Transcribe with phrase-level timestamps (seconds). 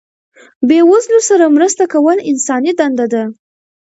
[0.67, 3.23] بې وزلو سره مرسته کول انساني دنده ده.